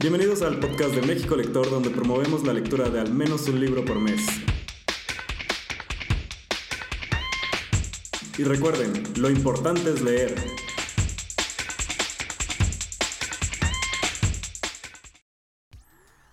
[0.00, 3.84] Bienvenidos al podcast de México Lector, donde promovemos la lectura de al menos un libro
[3.84, 4.26] por mes.
[8.38, 10.34] Y recuerden, lo importante es leer.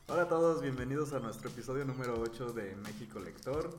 [0.08, 3.78] Hola a todos, bienvenidos a nuestro episodio número 8 de México Lector.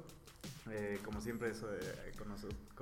[0.70, 2.28] Eh, como siempre, eh, con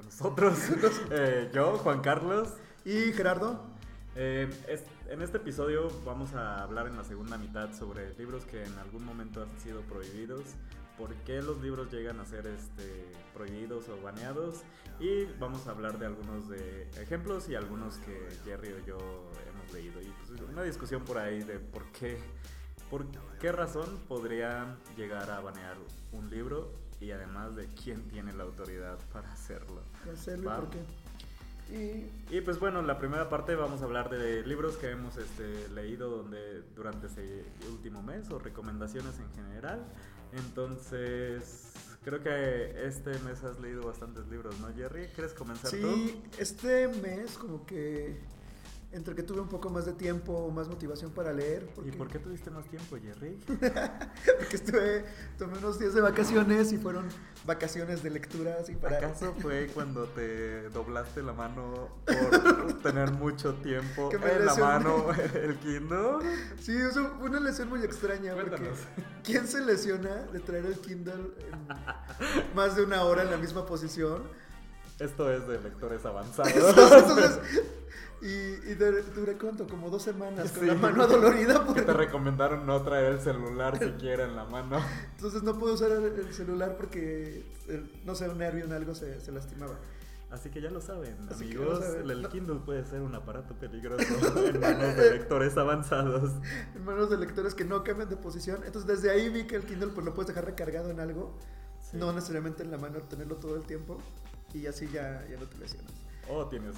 [0.05, 0.59] nosotros,
[1.13, 2.49] eh, yo, Juan Carlos.
[2.85, 3.76] Y Gerardo,
[4.19, 8.65] Eh, es- en este episodio vamos a hablar en la segunda mitad sobre libros que
[8.65, 10.43] en algún momento han sido prohibidos,
[10.97, 14.63] por qué los libros llegan a ser este, prohibidos o baneados
[14.99, 18.97] y vamos a hablar de algunos de ejemplos y algunos que Jerry o yo
[19.53, 22.19] hemos leído y pues, una discusión por ahí de por qué,
[22.89, 23.05] por
[23.39, 25.77] qué razón podría llegar a banear
[26.13, 29.83] un libro y además de quién tiene la autoridad para hacerlo.
[30.11, 30.57] hacerlo Va.
[30.57, 30.79] por qué.
[31.71, 35.69] Y Y pues bueno, la primera parte vamos a hablar de libros que hemos este,
[35.69, 39.85] leído donde, durante ese último mes o recomendaciones en general.
[40.33, 41.73] Entonces,
[42.05, 45.07] creo que este mes has leído bastantes libros, ¿no, Jerry?
[45.15, 45.77] ¿Quieres comenzar tú?
[45.77, 48.17] sí, este mes como que
[48.97, 52.09] entre que tuve un poco más de tiempo, más motivación para leer, porque, ¿Y por
[52.09, 53.39] qué tuviste más tiempo, Jerry?
[53.47, 55.05] porque estuve,
[55.39, 57.07] tomé unos días de vacaciones y fueron
[57.45, 58.97] vacaciones de lectura así para...
[58.97, 64.61] ¿Acaso fue cuando te doblaste la mano por tener mucho tiempo en la lesioné.
[64.63, 66.19] mano el Kindle?
[66.61, 68.71] Sí, eso fue una lesión muy extraña, porque.
[69.23, 73.67] ¿quién se lesiona de traer el Kindle en más de una hora en la misma
[73.67, 74.23] posición?
[74.99, 76.55] Esto es de lectores avanzados.
[76.55, 77.41] Entonces,
[78.23, 80.67] y, y de- duré cuánto, como dos semanas con Sí.
[80.67, 81.65] la mano adolorida.
[81.65, 84.79] por- Que te recomendaron no traer el celular siquiera en la mano.
[85.17, 87.45] Entonces no puedo usar el, el celular porque,
[88.05, 89.75] no sé, un nervio en algo se, se lastimaba.
[90.29, 91.67] Así que ya lo saben, Así amigos.
[91.79, 92.11] lo saben.
[92.11, 92.29] El.
[92.29, 94.03] Kindle puede ser un aparato peligroso
[94.47, 96.33] en manos de lectores avanzados.
[96.75, 98.63] En manos de lectores que no cambian de posición.
[98.67, 101.39] Entonces desde ahí vi que el Kindle pues lo puedes dejar recargado en algo.
[101.81, 101.97] Sí.
[101.97, 103.99] No necesariamente en la mano, tenerlo todo el tiempo.
[104.53, 105.93] Y así ya, ya no te lesionas.
[106.29, 106.75] O tienes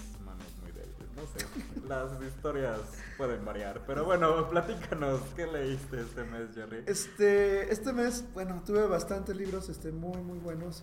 [1.18, 1.88] no sé.
[1.88, 2.80] Las historias
[3.16, 3.82] pueden variar.
[3.86, 6.84] Pero bueno, platícanos, ¿qué leíste este mes, Jerry?
[6.86, 10.82] Este, este mes, bueno, tuve bastantes libros este, muy, muy buenos.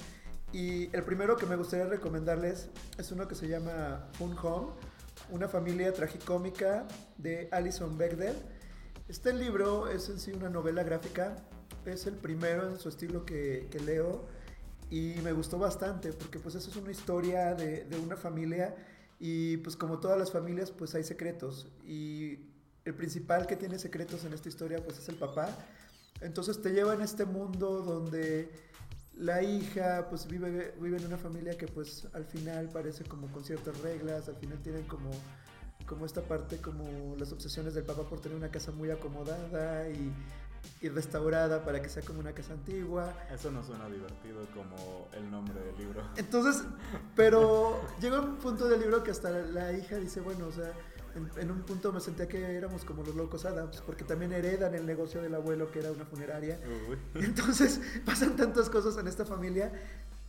[0.51, 4.73] Y el primero que me gustaría recomendarles es uno que se llama Fun Home,
[5.29, 6.85] una familia tragicómica
[7.17, 8.35] de Alison Bechdel.
[9.07, 11.35] Este libro es en sí una novela gráfica,
[11.85, 14.28] es el primero en su estilo que, que leo
[14.90, 18.75] y me gustó bastante porque pues eso es una historia de, de una familia
[19.20, 22.40] y pues como todas las familias pues hay secretos y
[22.84, 25.50] el principal que tiene secretos en esta historia pues es el papá.
[26.22, 28.50] Entonces te lleva en este mundo donde
[29.18, 33.44] la hija pues vive, vive en una familia que pues al final parece como con
[33.44, 35.09] ciertas reglas, al final tienen como,
[35.86, 40.12] como esta parte como las obsesiones del papá por tener una casa muy acomodada y,
[40.81, 43.14] y restaurada para que sea como una casa antigua.
[43.34, 46.02] Eso no suena divertido como el nombre del libro.
[46.16, 46.64] Entonces,
[47.16, 50.72] pero llega un punto del libro que hasta la, hija dice, bueno, o sea,
[51.16, 54.76] en, en un punto me sentía que éramos como los locos Adams, porque también heredan
[54.76, 56.59] el negocio del abuelo que era una funeraria.
[56.90, 56.97] Uy.
[57.24, 59.72] Entonces pasan tantas cosas en esta familia,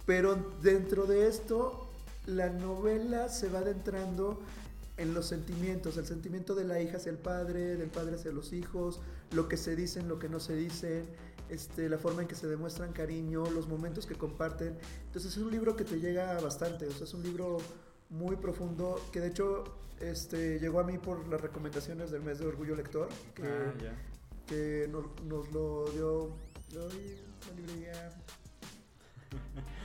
[0.06, 1.90] pero dentro de esto
[2.26, 4.40] la novela se va adentrando
[4.96, 8.52] en los sentimientos, el sentimiento de la hija hacia el padre, del padre hacia los
[8.52, 9.00] hijos,
[9.32, 11.06] lo que se dicen, lo que no se dicen,
[11.48, 14.78] este, la forma en que se demuestran cariño, los momentos que comparten.
[15.06, 17.58] Entonces es un libro que te llega bastante, o sea, es un libro
[18.08, 19.64] muy profundo que de hecho
[20.00, 23.72] este, llegó a mí por las recomendaciones del mes de Orgullo Lector, que, Ah,
[24.46, 26.36] que nos, nos lo dio
[26.72, 26.86] la
[27.54, 28.16] librería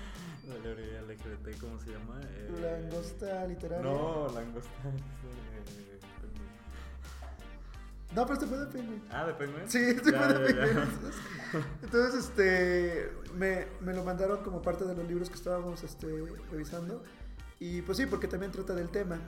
[1.60, 2.20] ¿cómo se llama?
[2.24, 3.92] Eh, Langosta Literaria.
[3.92, 4.72] No, Langosta.
[5.68, 6.00] es de-
[8.16, 9.02] No, pero este fue de Penguin.
[9.12, 9.70] Ah, de Penguin.
[9.70, 10.62] Sí, este Ya, fue de ya.
[10.66, 10.84] Penguin.
[10.84, 11.22] Entonces,
[11.84, 16.08] entonces, este, me, me lo mandaron como parte de los libros que estábamos este,
[16.52, 17.04] revisando.
[17.60, 19.20] Y pues sí, porque también trata del tema.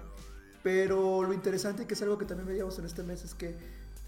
[0.64, 3.56] Pero lo interesante y que es algo que también veíamos en este mes es que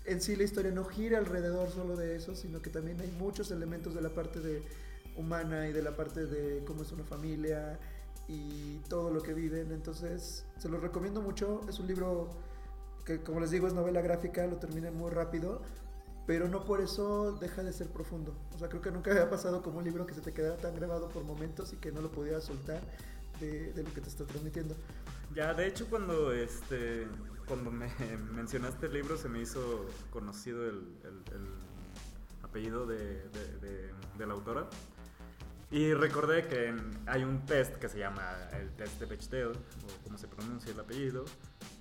[0.06, 3.52] en sí la historia no gira alrededor solo de eso, sino que también hay muchos
[3.52, 4.64] elementos de la parte de
[5.18, 7.80] humana y de la parte de cómo es una familia
[8.28, 9.72] y todo lo que viven.
[9.72, 11.62] Entonces, se los recomiendo mucho.
[11.70, 12.30] Es un libro
[13.06, 15.62] que, como les digo, es novela gráfica, lo terminé muy rápido,
[16.26, 18.34] pero no por eso deja de ser profundo.
[18.56, 20.76] O sea, creo que nunca había pasado como un libro que se te quedara tan
[20.76, 22.82] grabado por momentos y que no lo pudieras soltar
[23.40, 24.76] de, de lo que te está transmitiendo.
[25.36, 27.08] Ya, de hecho, cuando este
[27.48, 27.88] cuando me
[28.34, 31.48] mencionaste el libro, se me hizo conocido el, el- el
[32.42, 32.98] apellido de,
[33.30, 34.68] de- de- de la autora.
[35.72, 36.74] Y recordé que
[37.08, 40.80] hay un test que se llama el test de Bechdel, o como se pronuncia el
[40.80, 41.26] apellido,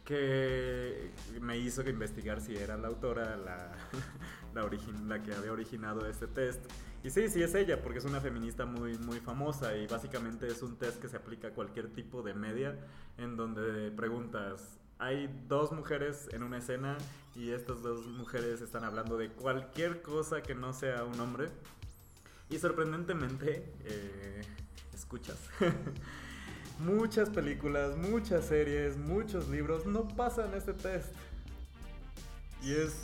[0.05, 1.11] que
[1.41, 3.73] me hizo que investigar si era la autora la,
[4.55, 4.69] la,
[5.07, 6.61] la que había originado este test.
[7.03, 10.63] Y sí, sí es ella, porque es una feminista muy, muy famosa y básicamente es
[10.63, 12.79] un test que se aplica a cualquier tipo de media
[13.19, 16.97] en donde preguntas, hay dos mujeres en una escena
[17.35, 21.49] y estas dos mujeres están hablando de cualquier cosa que no sea un hombre.
[22.51, 24.43] Y sorprendentemente, eh,
[24.93, 25.39] escuchas.
[26.79, 31.15] muchas películas, muchas series, muchos libros no pasan este test.
[32.63, 32.95] Y es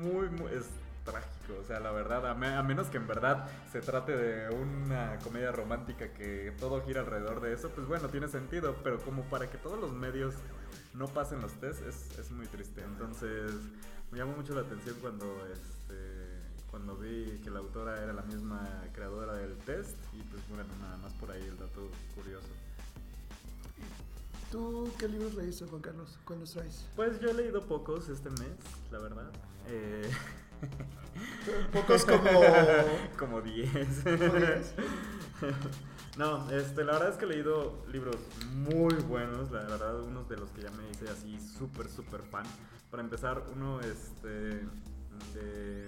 [0.00, 0.66] muy, muy es
[1.04, 1.60] trágico.
[1.60, 6.12] O sea, la verdad, a, menos que en verdad se trate de una comedia romántica
[6.12, 8.76] que todo gira alrededor de eso, pues bueno, tiene sentido.
[8.82, 10.34] Pero como para que todos los medios
[10.94, 12.82] no pasen los tests es, es muy triste.
[12.82, 13.52] Entonces
[14.10, 15.77] me llamó mucho la atención cuando, este,
[16.70, 18.60] cuando vi que la autora era la misma
[18.92, 22.48] creadora del test y pues bueno, nada más por ahí el dato curioso.
[24.50, 26.18] ¿Tú qué libros leíste, Juan Carlos?
[26.24, 26.86] ¿Cuáles traes?
[26.96, 28.56] Pues yo he leído pocos este mes,
[28.90, 29.30] la verdad.
[29.68, 30.10] Eh...
[31.72, 32.30] Pocos como...
[33.18, 34.04] como 10.
[36.18, 38.16] No, este, la verdad es que he leído libros
[38.52, 42.44] muy buenos, la verdad, unos de los que ya me hice así súper, súper fan.
[42.90, 44.66] Para empezar, uno este,
[45.34, 45.86] de,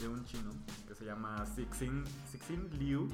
[0.00, 0.50] de un chino
[0.88, 3.08] que se llama Sixin, Sixin Liu.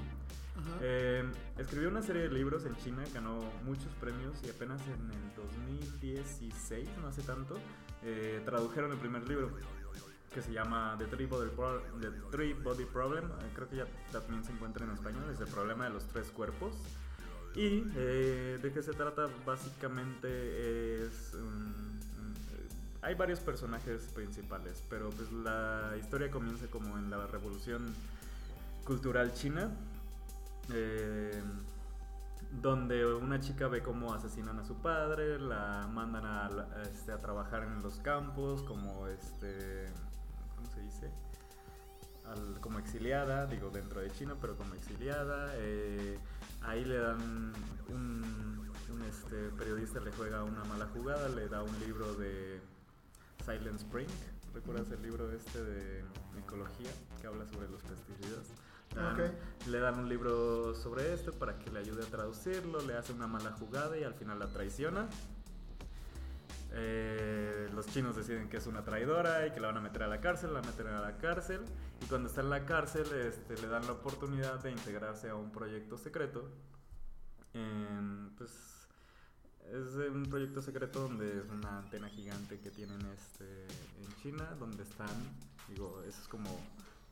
[0.80, 1.22] Eh,
[1.58, 6.88] escribió una serie de libros en China, ganó muchos premios y apenas en el 2016,
[7.02, 7.56] no hace tanto,
[8.02, 9.50] eh, tradujeron el primer libro
[10.32, 11.50] que se llama The Three Body,
[12.00, 15.48] The Three Body Problem, eh, creo que ya también se encuentra en español, es el
[15.48, 16.74] problema de los tres cuerpos.
[17.54, 21.34] Y eh, de qué se trata básicamente es...
[23.02, 27.94] hay varios personajes principales, pero pues la historia comienza como en la revolución
[28.84, 29.70] cultural china.
[30.72, 31.42] Eh,
[32.50, 36.48] donde una chica ve cómo asesinan a su padre, la mandan a,
[36.82, 39.86] este, a trabajar en los campos como este
[40.74, 41.10] se dice?
[42.60, 45.52] como exiliada, digo dentro de China, pero como exiliada.
[45.58, 46.18] Eh,
[46.62, 47.52] ahí le dan
[47.88, 48.68] un,
[49.08, 52.60] este, periodista le juega una mala jugada, le da un libro de
[53.46, 54.08] Silent Spring.
[54.52, 56.00] ¿Recuerdas el libro este de
[56.36, 56.90] ecología
[57.20, 58.48] que habla sobre los pesticidas?
[59.68, 63.28] Le dan un libro sobre esto para que le ayude a traducirlo, le hace una
[63.28, 65.06] mala jugada y al final la traiciona.
[66.72, 70.08] Eh, los chinos deciden que es una traidora y que la van a meter a
[70.08, 71.60] la cárcel, la meten a la cárcel
[72.02, 75.52] y cuando está en la cárcel este, le dan la oportunidad de integrarse a un
[75.52, 76.50] proyecto secreto.
[78.36, 78.75] pues
[79.72, 83.44] es un proyecto secreto donde es una antena gigante que tienen este,
[84.02, 85.08] en China, donde están,
[85.68, 86.48] digo, eso es como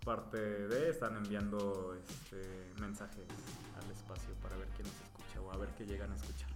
[0.05, 3.27] parte de, están enviando este, mensajes
[3.83, 6.55] al espacio para ver quién nos escucha o a ver qué llegan a escuchar.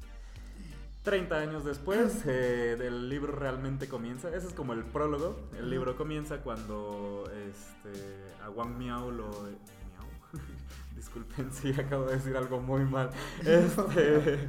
[1.02, 4.28] 30 años después, eh, el libro realmente comienza.
[4.28, 5.48] Ese es como el prólogo.
[5.58, 9.30] El libro comienza cuando este, a Wang Miao lo.
[9.30, 10.08] ¿Miao?
[10.96, 13.10] Disculpen si acabo de decir algo muy mal.
[13.40, 14.48] Este,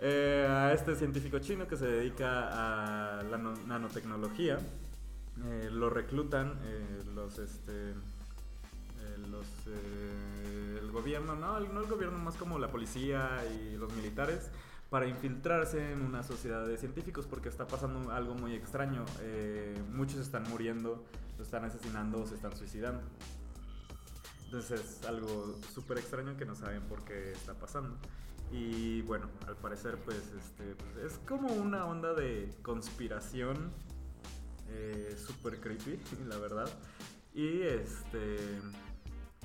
[0.00, 4.58] eh, a este científico chino que se dedica a la nanotecnología.
[5.44, 6.58] Eh, lo reclutan
[7.14, 7.38] los.
[7.38, 7.94] Este,
[9.30, 9.46] los
[10.80, 14.50] el gobierno, no, no el gobierno, más como la policía y los militares
[14.90, 19.04] para infiltrarse en una sociedad de científicos porque está pasando algo muy extraño.
[19.20, 21.04] Eh, muchos están muriendo,
[21.38, 23.00] lo están asesinando o se están suicidando.
[24.46, 27.96] Entonces es algo súper extraño que no saben por qué está pasando.
[28.52, 33.72] Y bueno, al parecer pues, este, es como una onda de conspiración
[34.68, 36.68] eh, súper creepy, la verdad.
[37.32, 38.36] Y este,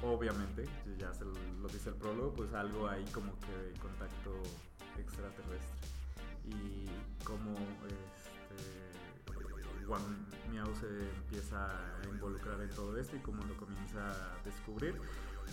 [0.01, 0.65] obviamente,
[0.97, 4.41] ya se lo dice el prólogo, pues algo ahí como que de contacto
[4.97, 5.87] extraterrestre
[6.45, 6.87] y
[7.23, 7.53] cómo
[7.85, 8.25] este,
[9.87, 10.01] Wang
[10.49, 14.99] Miao se empieza a involucrar en todo esto y cómo lo comienza a descubrir.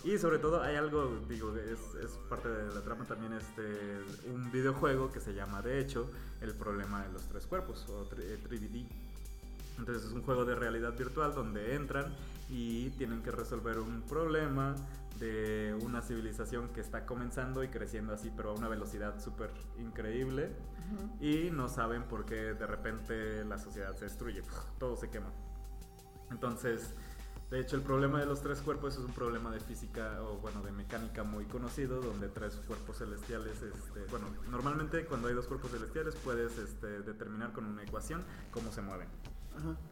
[0.04, 4.00] Y sobre todo hay algo, digo, es, es, parte de la trama también este,
[4.32, 8.86] un videojuego que se llama de hecho El problema de los tres cuerpos o 3D.
[9.78, 12.12] Entonces es un juego de realidad virtual donde entran
[12.50, 14.74] y tienen que resolver un problema
[15.18, 20.50] de una civilización que está comenzando y creciendo así, pero a una velocidad súper increíble.
[21.20, 24.42] Y no saben por qué de repente la sociedad se destruye,
[24.78, 25.30] todo se quema.
[26.30, 26.92] Entonces,
[27.52, 30.62] de hecho, el problema de los tres cuerpos es un problema de física o, bueno,
[30.62, 35.70] de mecánica muy conocido, donde tres cuerpos celestiales, este, bueno, normalmente cuando hay dos cuerpos
[35.70, 39.06] celestiales puedes este, determinar con una ecuación cómo se mueven.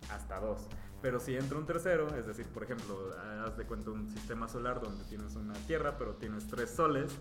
[0.09, 0.69] hasta dos.
[1.03, 3.11] Pero si entra un tercero, es decir, por ejemplo,
[3.45, 7.13] haz de cuenta un sistema solar donde tienes una Tierra, pero tienes tres soles,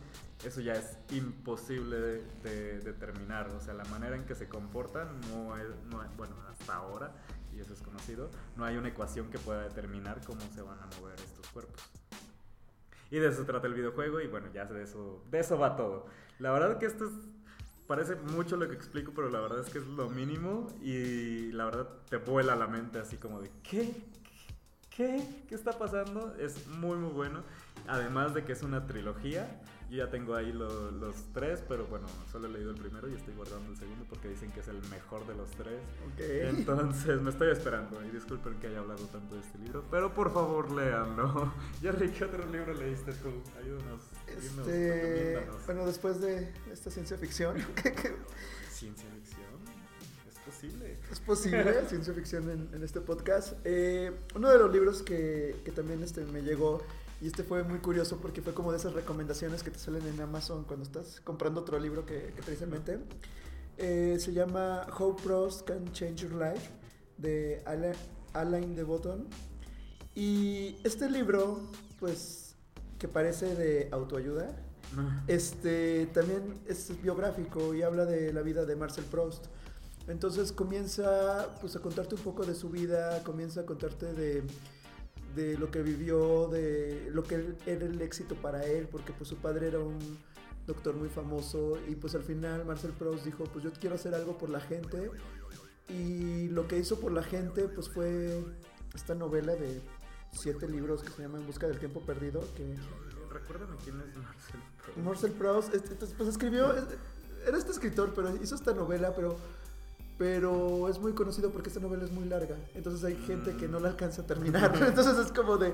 [0.46, 3.50] eso ya es imposible de determinar.
[3.50, 7.14] O sea, la manera en que se comportan no es, no bueno, hasta ahora,
[7.62, 11.48] es conocido, no hay una ecuación que pueda determinar cómo se van a mover estos
[11.48, 11.82] cuerpos.
[13.12, 16.06] Y de eso trata el videojuego y bueno, ya de eso, de eso va todo.
[16.38, 17.12] La verdad que esto es,
[17.88, 21.66] parece mucho lo que explico, pero la verdad es que es lo mínimo y la
[21.66, 23.94] verdad te vuela la mente así como de ¿qué?
[24.90, 25.44] ¿Qué?
[25.48, 26.36] ¿Qué está pasando?
[26.36, 27.44] Es muy muy bueno.
[27.88, 29.60] Además de que es una trilogía
[29.90, 33.34] yo ya tengo ahí los tres, pero bueno, solo he leído el primero y estoy
[33.34, 35.80] guardando el segundo porque dicen que es el mejor de los tres.
[36.18, 40.32] Entonces me estoy esperando y disculpen que haya hablado tanto de este libro, pero por
[40.32, 41.54] favor léanlo.
[41.82, 43.30] Jerry, ¿qué otro libro leíste tú?
[43.60, 44.04] Ayúdanos.
[44.28, 47.58] Este, bueno, después de esta ciencia ficción.
[48.70, 49.50] ¿Ciencia ficción?
[50.30, 51.00] Es posible.
[51.12, 53.54] Es posible, ciencia ficción en, este podcast.
[53.64, 56.84] Eh, uno de los libros que, que también este, me llegó
[57.22, 60.22] y este fue muy curioso porque fue como de esas recomendaciones que te salen en
[60.22, 63.00] Amazon cuando estás comprando otro libro que, que traes en mente.
[63.78, 66.70] Eh, se llama How Pros Can Change Your Life
[67.18, 67.64] de
[68.34, 69.28] Alain de Botton.
[70.16, 71.62] Y este libro,
[72.00, 72.56] pues,
[72.98, 74.56] que parece de autoayuda,
[75.28, 79.46] este también es biográfico y habla de la vida de Marcel Proust.
[80.08, 84.44] Entonces comienza pues a contarte un poco de su vida, comienza a contarte de
[85.36, 89.38] de lo que vivió, de lo que era el éxito para él, porque pues su
[89.38, 90.00] padre era un
[90.66, 94.38] doctor muy famoso y pues al final Marcel Proust dijo, pues yo quiero hacer algo
[94.38, 95.10] por la gente
[95.90, 98.44] y lo que hizo por la gente pues fue
[98.94, 99.82] esta novela de
[100.32, 102.76] siete libros que se llama En busca del tiempo perdido, que...
[103.32, 104.98] Recuérdame quién es Marcel Proust.
[104.98, 106.74] Marcel Proust, pues escribió,
[107.48, 109.38] era este escritor, pero hizo esta novela, pero
[110.20, 113.80] pero es muy conocido porque esta novela es muy larga, entonces hay gente que no
[113.80, 115.74] la alcanza a terminar, entonces es como de,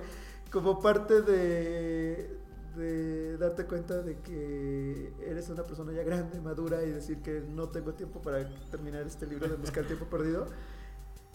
[0.52, 2.38] como parte de,
[2.78, 7.70] de darte cuenta de que eres una persona ya grande, madura y decir que no
[7.70, 10.46] tengo tiempo para terminar este libro de Buscar Tiempo Perdido.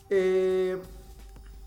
[0.08, 0.80] Eh,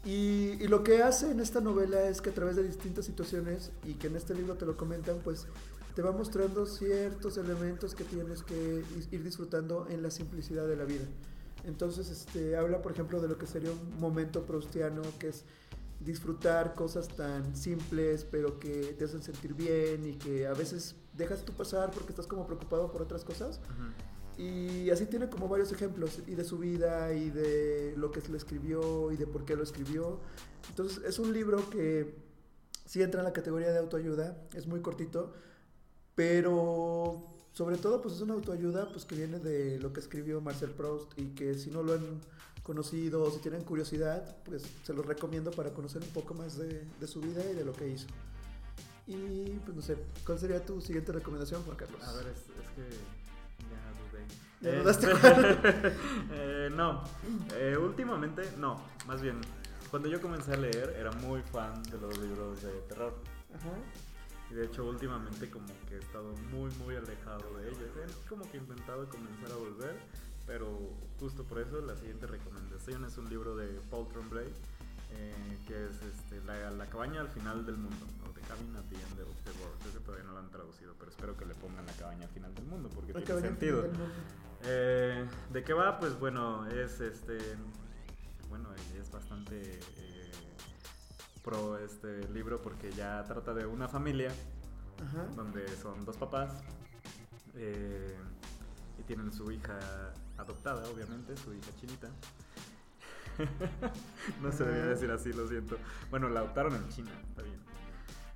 [0.05, 3.71] y, y, lo que hace en esta novela es que a través de distintas situaciones,
[3.85, 5.47] y que en este libro te lo comentan, pues
[5.93, 10.85] te va mostrando ciertos elementos que tienes que ir disfrutando en la simplicidad de la
[10.85, 11.05] vida.
[11.63, 15.45] Entonces, este, habla, por ejemplo, de lo que sería un momento proustiano, que es
[15.99, 21.45] disfrutar cosas tan simples, pero que te hacen sentir bien y que a veces dejas
[21.45, 23.61] tú pasar porque estás como preocupado por otras cosas.
[24.37, 28.37] Y así tiene como varios ejemplos, y de su vida, y de lo que le
[28.37, 30.19] escribió, y de por qué lo escribió.
[30.69, 32.15] Entonces, es un libro que
[32.85, 35.33] sí entra en la categoría de autoayuda, es muy cortito,
[36.15, 40.71] pero sobre todo pues es una autoayuda pues que viene de lo que escribió Marcel
[40.71, 42.19] Proust y que si no lo han
[42.63, 46.87] conocido o si tienen curiosidad pues se los recomiendo para conocer un poco más de,
[47.07, 48.07] su vida y de lo que hizo.
[49.05, 52.01] Y pues no sé, ¿cuál sería tu siguiente recomendación Juan Carlos?
[52.03, 52.39] A ver, es,
[52.75, 52.89] que
[53.69, 54.75] ya dudé.
[54.75, 55.07] ¿Ya dudaste
[56.31, 57.03] eh, no,
[57.55, 59.41] eh, últimamente no, más bien
[59.91, 63.13] cuando yo comencé a leer era muy fan de los libros de terror.
[63.53, 63.69] Ajá.
[64.53, 67.79] Y de hecho últimamente como que he estado muy muy alejado de ellos.
[67.81, 69.95] He como que he intentado comenzar a volver,
[70.45, 70.77] pero
[71.19, 74.45] justo por eso la siguiente recomendación es un libro de Paul Tremblay,
[75.09, 78.95] eh, que es este, la, cabaña al final del mundo, o The Cabin at the
[78.95, 79.87] End of the World.
[79.89, 82.53] Ese todavía no lo han traducido, pero espero que le pongan la cabaña al final
[82.53, 83.89] del mundo, porque tiene sentido.
[84.65, 85.99] Eh, ¿De qué va?
[85.99, 87.39] Pues bueno, es este...
[88.49, 88.69] Bueno,
[88.99, 89.79] es bastante...
[89.97, 90.12] Eh,
[91.43, 94.31] pro este libro porque ya trata de una familia
[95.35, 96.63] donde son dos papás
[97.55, 98.15] eh,
[98.97, 99.77] y tienen su hija
[100.37, 102.09] adoptada, obviamente, su hija chinita.
[104.41, 105.77] no se debía decir así, lo siento.
[106.09, 107.59] Bueno, la adoptaron en China, está bien.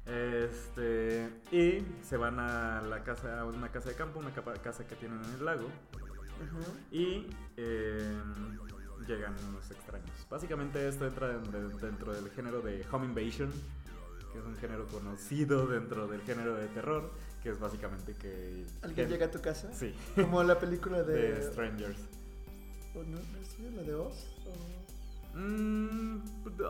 [0.06, 4.96] Este, y se van a la casa, a una casa de campo, una casa que
[4.96, 5.68] tienen en el lago.
[6.92, 8.18] Y eh,
[9.08, 10.12] llegan unos extraños.
[10.30, 13.52] Básicamente esto entra dentro del género de Home Invasion,
[14.32, 17.12] que es un género conocido dentro del género de terror,
[17.42, 18.66] que es básicamente que...
[18.82, 19.74] ¿Alguien llega a tu casa?
[19.74, 19.96] Sí.
[20.16, 21.34] Como la película de...
[21.36, 22.00] de Strangers.
[22.94, 23.18] ¿O no?
[23.42, 24.28] ¿Es la de Oz?
[25.34, 26.20] Mmm...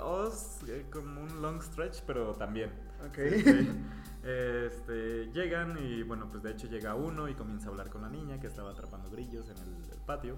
[0.01, 2.72] Oz, eh, como un long stretch, pero también.
[3.06, 3.17] Ok.
[4.27, 8.10] Este, llegan y bueno, pues de hecho llega uno y comienza a hablar con la
[8.10, 10.36] niña que estaba atrapando grillos en el patio.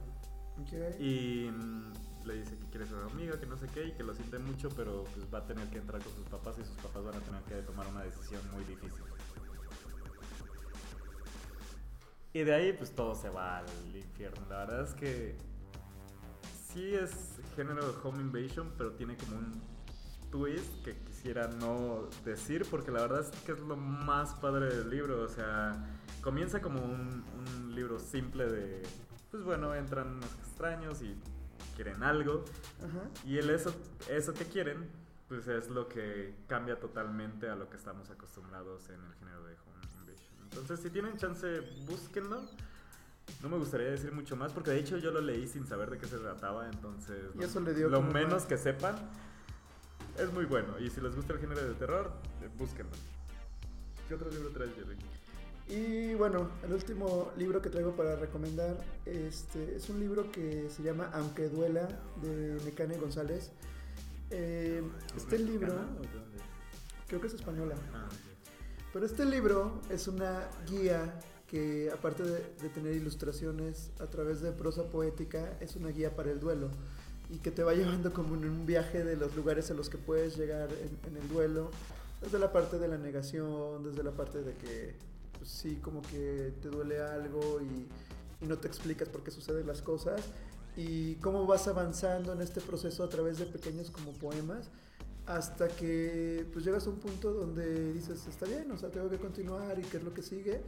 [1.00, 4.13] Y mm, le dice que quiere ser amiga, que no sé qué, y que lo
[4.13, 7.04] siente mucho, pero pues va a tener que entrar con sus papás y sus papás
[7.04, 9.04] van a tener que tomar una decisión muy difícil.
[12.34, 14.46] Y de ahí pues todo se va al infierno.
[14.50, 15.36] La verdad es que
[16.68, 19.62] sí es género de Home Invasion, pero tiene como un
[20.30, 24.89] twist que quisiera no decir porque la verdad es que es lo más padre del
[24.92, 25.24] libro.
[25.24, 25.84] O sea,
[26.22, 28.84] comienza como un, un libro simple de,
[29.31, 31.15] pues bueno, entran unos extraños y
[31.75, 32.45] quieren algo.
[32.79, 33.09] Ajá.
[33.25, 33.74] Y el eso,
[34.09, 34.88] eso que quieren,
[35.27, 39.53] pues es lo que cambia totalmente a lo que estamos acostumbrados en el género de
[39.53, 40.43] Home Invasion.
[40.43, 42.41] Entonces, si tienen chance, búsquenlo.
[43.43, 46.00] No me gustaría decir mucho más porque de hecho yo lo leí sin saber de
[46.00, 48.95] qué se trataba, entonces Y lo- eso le dio lo menos más- que sepan
[50.17, 50.79] es muy bueno.
[50.79, 52.91] Y si les gusta el género de terror, eh, búsquenlo.
[54.07, 54.98] ¿Qué otro libro traes, Jerry?
[55.70, 60.82] Y bueno, el último libro que traigo para recomendar este, es un libro que se
[60.82, 61.88] llama Aunque Duela
[62.24, 63.52] de Necane González.
[64.32, 64.82] Eh,
[65.16, 65.76] este ¿Es libro,
[67.08, 68.10] creo que es española, Ah,
[68.92, 74.52] pero este libro es una guía que aparte de, de tener ilustraciones a través de
[74.52, 76.70] prosa poética, es una guía para el duelo.
[77.30, 80.00] Y que te va llevando como en un viaje de los lugares a los que
[80.00, 81.70] puedes llegar en, en el duelo,
[82.22, 85.09] desde la parte de la negación, desde la parte de que
[85.39, 87.88] pues, sí, como que te duele algo y,
[88.43, 90.22] y no te explicas por qué suceden las cosas
[90.77, 94.69] y cómo vas avanzando en este proceso a través de pequeños como poemas
[95.29, 99.17] hasta que pues llegas a un punto donde dices, está bien, o sea, tengo que
[99.17, 100.62] continuar y qué es lo que sigue.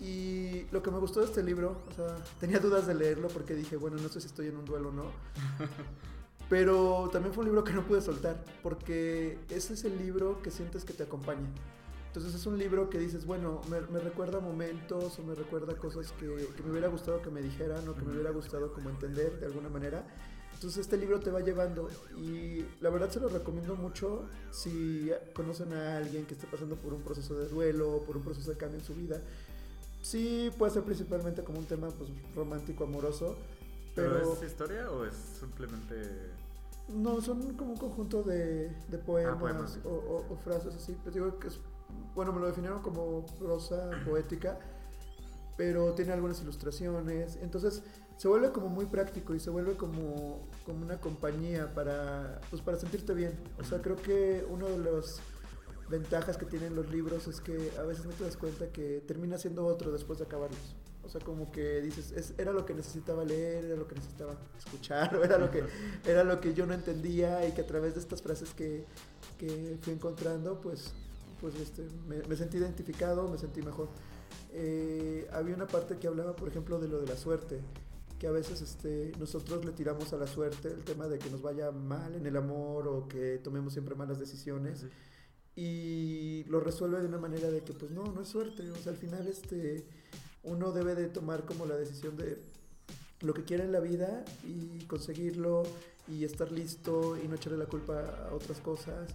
[0.00, 3.54] Y lo que me gustó de este libro, o sea, tenía dudas de leerlo porque
[3.54, 5.04] dije, bueno, no sé si estoy en un duelo o no.
[6.48, 10.50] Pero también fue un libro que no pude soltar, porque ese es el libro que
[10.50, 11.48] sientes que te acompaña.
[12.12, 16.12] Entonces es un libro que dices, bueno, me, me recuerda momentos o me recuerda cosas
[16.12, 19.40] que, que me hubiera gustado que me dijeran o que me hubiera gustado como entender
[19.40, 20.04] de alguna manera.
[20.52, 21.88] Entonces este libro te va llevando
[22.18, 26.92] y la verdad se lo recomiendo mucho si conocen a alguien que esté pasando por
[26.92, 29.20] un proceso de duelo, por un proceso de cambio en su vida.
[30.02, 33.36] Sí puede ser principalmente como un tema pues, romántico, amoroso,
[33.94, 35.96] ¿Pero, pero, es historia o es simplemente.?
[36.88, 39.78] no, son como un conjunto de, de poemas, Ah, poemas.
[39.84, 40.94] O, o- o frases así.
[41.02, 41.58] Pues digo que es,
[42.14, 44.58] bueno, me lo definieron como prosa poética,
[45.56, 47.38] pero tiene algunas ilustraciones.
[47.42, 47.82] Entonces
[48.16, 52.78] se vuelve como muy práctico y se vuelve como, como una compañía para, pues, para
[52.78, 53.32] sentirte bien.
[53.58, 55.20] O sea, creo que uno de los
[55.88, 59.38] ventajas que tienen los libros es que a veces no te das cuenta que termina
[59.38, 60.76] siendo otro después de acabarlos.
[61.04, 64.36] O sea, como que dices, es, era lo que necesitaba leer, era lo que necesitaba
[64.56, 65.64] escuchar, o era lo que,
[66.06, 68.86] era lo que yo no entendía y que a través de estas frases que,
[69.36, 70.94] que fui encontrando, pues,
[71.42, 73.88] pues este, me, me sentí identificado, me sentí mejor.
[74.52, 77.60] Eh, había una parte que hablaba, por ejemplo, de lo de la suerte,
[78.18, 81.42] que a veces este, nosotros le tiramos a la suerte el tema de que nos
[81.42, 84.86] vaya mal en el amor o que tomemos siempre malas decisiones
[85.56, 88.92] y lo resuelve de una manera de que pues no, no es suerte, o sea,
[88.92, 89.84] al final este
[90.44, 92.40] uno debe de tomar como la decisión de
[93.20, 95.64] lo que quiere en la vida y conseguirlo
[96.08, 99.10] y estar listo y no echarle la culpa a otras cosas.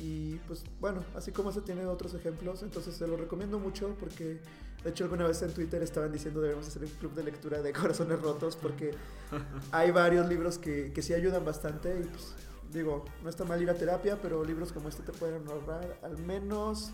[0.00, 4.40] Y pues bueno, así como se tiene otros ejemplos, entonces se lo recomiendo mucho porque
[4.82, 7.70] de hecho alguna vez en Twitter estaban diciendo debemos hacer un club de lectura de
[7.72, 8.92] corazones rotos porque
[9.72, 12.34] hay varios libros que, que sí ayudan bastante y pues
[12.72, 16.16] digo, no está mal ir a terapia, pero libros como este te pueden ahorrar al
[16.16, 16.92] menos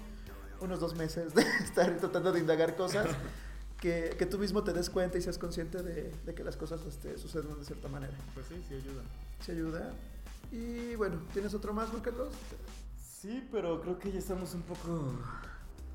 [0.61, 3.07] unos dos meses de estar tratando de indagar cosas
[3.81, 6.81] que, que tú mismo te des cuenta y seas consciente de, de que las cosas
[6.87, 8.15] este, suceden de cierta manera.
[8.35, 9.03] Pues sí, sí ayuda.
[9.45, 9.93] Se ayuda.
[10.51, 12.29] Y bueno, ¿tienes otro más, Juan Carlos?
[13.27, 15.11] Sí, pero creo que ya estamos un poco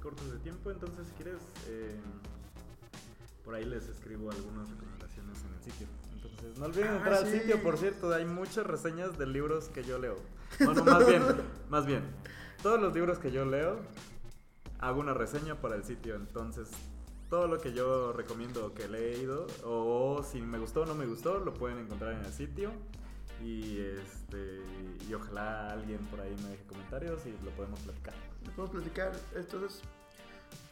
[0.04, 1.98] cortos de tiempo, entonces si quieres, eh,
[3.46, 5.88] por ahí les escribo algunas recomendaciones en el sitio.
[6.14, 7.40] Entonces, no olviden Ah, entrar al sí.
[7.40, 10.18] sitio, por cierto, hay muchas reseñas de libros que yo leo.
[10.66, 11.24] Bueno, más bien,
[11.70, 12.04] más bien,
[12.62, 13.80] todos los libros que yo leo,
[14.80, 16.68] hago una reseña para el sitio, entonces
[17.30, 21.06] todo lo que yo recomiendo que he leído o si me gustó o no me
[21.06, 22.72] gustó lo pueden encontrar en el sitio
[23.42, 24.41] y este
[25.12, 28.14] y ojalá alguien por ahí me deje comentarios y lo podemos platicar.
[28.46, 29.12] Nos podemos platicar.
[29.36, 29.82] Entonces,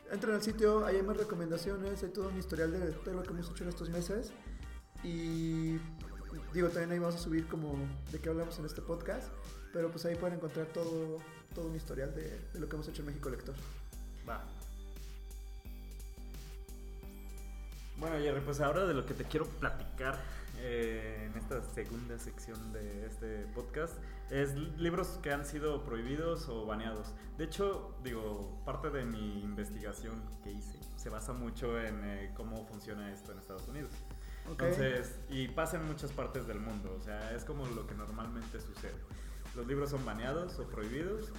[0.10, 3.32] entren al sitio, ahí hay más recomendaciones, hay todo un historial de todo lo que
[3.32, 4.32] hemos hecho en estos meses.
[5.04, 5.78] Y
[6.54, 7.76] digo, también ahí vamos a subir como
[8.14, 9.28] de qué hablamos en este podcast.
[9.74, 11.18] Pero pues ahí pueden encontrar todo,
[11.54, 13.56] todo un historial de, de lo que hemos hecho en México Lector.
[14.28, 14.48] Va.
[17.98, 20.18] Bueno, Jerry, pues ahora de lo que te quiero platicar
[20.62, 23.94] eh, en esta segunda sección de este podcast
[24.30, 27.14] es libros que han sido prohibidos o baneados.
[27.38, 32.66] De hecho, digo, parte de mi investigación que hice se basa mucho en eh, cómo
[32.66, 33.92] funciona esto en Estados Unidos.
[34.52, 34.64] ¿Ok?
[34.64, 38.60] Entonces, y pasa en muchas partes del mundo, o sea, es como lo que normalmente
[38.60, 38.96] sucede.
[39.56, 41.32] Los libros son baneados o prohibidos,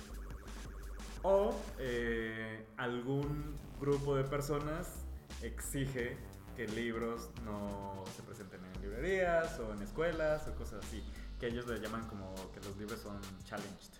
[1.22, 5.04] o eh, algún grupo de personas
[5.42, 6.16] exige
[6.56, 11.02] que libros no se presenten en librerías o en escuelas o cosas así.
[11.38, 13.92] que ellos le llaman como que los libros son challenged.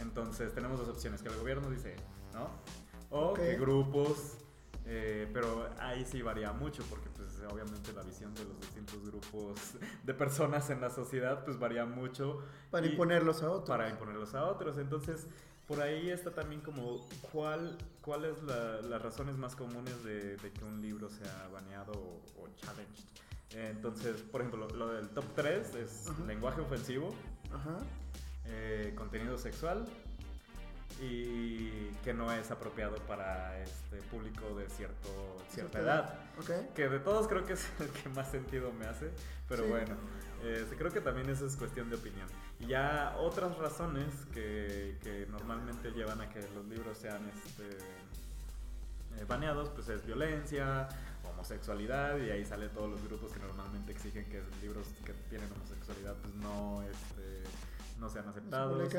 [0.00, 1.96] Entonces tenemos dos opciones, que el gobierno dice,
[2.34, 2.50] ¿no?
[3.10, 3.38] O Ok.
[3.38, 4.36] que grupos,
[4.84, 9.58] eh, pero ahí sí varía mucho porque pues obviamente la visión de los distintos grupos
[10.04, 12.42] de personas en la sociedad pues varía mucho.
[12.70, 13.68] Para imponerlos a otros.
[13.68, 14.76] Para imponerlos a otros.
[14.78, 15.26] Entonces
[15.66, 17.00] por ahí está también como
[17.32, 22.42] cuál, cuáles la, las razones más comunes de, de que un libro sea baneado o,
[22.42, 23.04] o challenged.
[23.52, 26.24] Eh, Entonces, por ejemplo, lo, lo del top 3 es Ajá.
[26.24, 27.14] lenguaje ofensivo,
[27.52, 27.78] Ajá.
[28.46, 29.86] eh, contenido sexual
[31.00, 36.14] y que no es apropiado para este público de cierto, cierta edad.
[36.38, 36.72] Ok.
[36.74, 39.10] Que de todos creo que es el que más sentido me hace,
[39.48, 39.68] pero Sí.
[39.70, 39.94] bueno,
[40.42, 42.26] este, creo que también eso es cuestión de opinión.
[42.60, 47.76] Y ya otras razones que, que normalmente llevan a que los libros sean este,
[49.20, 50.88] eh, baneados, pues es violencia,
[51.36, 56.16] homosexualidad, y ahí salen todos los grupos que normalmente exigen que libros que tienen homosexualidad
[56.16, 57.42] pues no, este,
[58.00, 58.90] no sean aceptados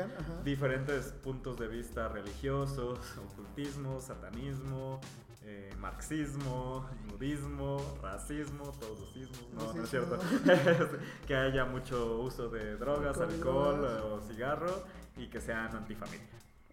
[0.44, 5.00] diferentes puntos de vista religiosos, ocultismo, satanismo,
[5.42, 10.18] eh, marxismo, nudismo, racismo, todos los ismos, no, no es cierto,
[11.26, 14.84] que haya mucho uso de drogas, Alcohol o cigarro
[15.16, 16.28] y que sean antifamilia.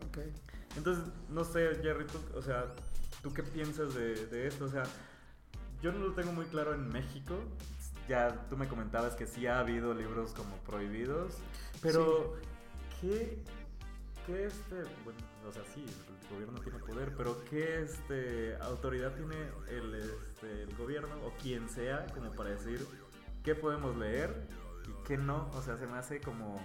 [0.07, 0.19] Ok.
[0.77, 2.65] Entonces, no sé, Jerry, tú, o sea,
[3.23, 4.65] ¿tú qué piensas de, de esto?
[4.65, 4.83] O sea,
[5.81, 7.35] yo no lo tengo muy claro en México.
[8.07, 11.37] Ya tú me comentabas que sí ha habido libros como prohibidos,
[11.81, 12.35] pero
[13.01, 13.39] ¿qué,
[14.27, 19.35] qué este, bueno, o sea, sí, el gobierno tiene poder, pero qué este, autoridad tiene
[19.69, 22.85] el, este, el gobierno o quien sea como para decir
[23.43, 24.47] qué podemos leer
[24.87, 25.49] y qué no?
[25.53, 26.61] O sea, se me hace como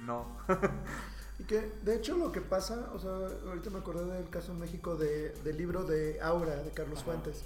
[0.00, 0.38] no.
[1.38, 4.60] Y que, de hecho, lo que pasa, o sea, ahorita me acordé del caso en
[4.60, 7.06] México de, del libro de Aura, de Carlos Ajá.
[7.06, 7.44] Fuentes.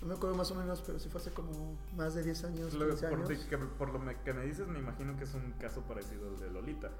[0.00, 2.72] No me acuerdo más o menos, pero sí fue hace como más de 10 años,
[2.74, 3.28] Lo- 15 por, años.
[3.28, 6.38] de- que- por lo que me dices, me imagino que es un caso parecido al
[6.38, 6.90] de Lolita.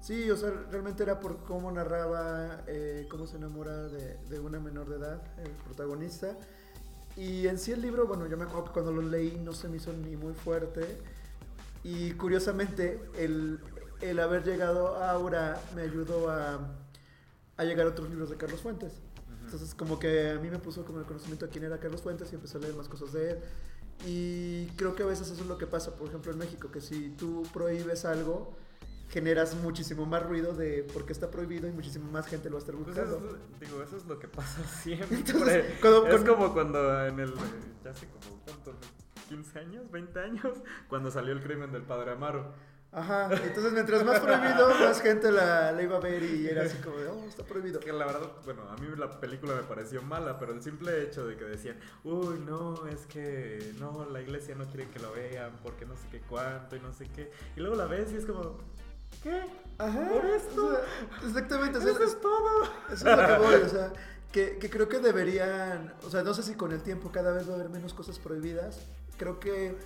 [0.00, 4.60] Sí, o sea, realmente era por cómo narraba, eh, cómo se enamora de, de una
[4.60, 6.36] menor de edad, el protagonista.
[7.16, 9.68] Y en sí el libro, bueno, yo me acuerdo que cuando lo leí no se
[9.68, 10.98] me hizo ni muy fuerte.
[11.82, 13.60] Y curiosamente, el,
[14.02, 16.58] el haber llegado a Aura me ayudó a,
[17.56, 19.00] a llegar a otros libros de Carlos Fuentes.
[19.54, 22.30] Entonces como que a mí me puso como el conocimiento de quién era Carlos Fuentes
[22.32, 23.38] y empecé a leer más cosas de él.
[24.06, 26.80] Y creo que a veces eso es lo que pasa, por ejemplo, en México, que
[26.80, 28.56] si tú prohíbes algo,
[29.08, 32.58] generas muchísimo más ruido de por qué está prohibido y muchísima más gente lo va
[32.58, 33.16] a estar Pues buscando.
[33.18, 35.16] eso, es- digo, eso es lo que pasa siempre.
[35.18, 37.32] Entonces, cuando- es cuando- como cuando en el.
[37.84, 38.74] Ya hace como, ¿cuánto?
[39.30, 39.84] ¿15 años?
[39.90, 40.58] ¿20 años?
[40.88, 42.52] Cuando salió el crimen del padre Amaro.
[42.94, 46.78] Ajá, entonces mientras más prohibido, más gente la, la iba a ver y era así
[46.78, 47.80] como de, oh, está prohibido.
[47.80, 51.26] Que la verdad, bueno, a mí la película me pareció mala, pero el simple hecho
[51.26, 55.58] de que decían, uy, no, es que no, la iglesia no quiere que lo vean
[55.64, 57.32] porque no sé qué cuánto y no sé qué.
[57.56, 58.58] Y luego la ves y es como,
[59.24, 59.42] ¿qué?
[59.78, 60.64] Ajá, ¿Por esto?
[60.64, 62.62] o sea, exactamente, o sea, Eso es todo.
[62.92, 63.92] Eso es lo que voy, o sea,
[64.30, 67.48] que, que creo que deberían, o sea, no sé si con el tiempo cada vez
[67.48, 68.86] va a haber menos cosas prohibidas.
[69.16, 69.76] Creo que